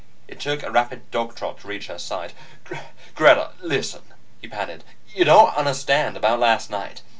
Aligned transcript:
It 0.27 0.39
took 0.39 0.63
a 0.63 0.71
rapid 0.71 1.11
dog 1.11 1.35
trot 1.35 1.59
to 1.59 1.67
reach 1.67 1.85
her 1.85 1.99
side. 1.99 2.33
"Greta, 3.13 3.51
listen!" 3.61 4.01
he 4.41 4.47
panted. 4.47 4.83
"You 5.09 5.25
don't 5.25 5.55
understand 5.55 6.17
about 6.17 6.39
last 6.39 6.71
night. 6.71 7.03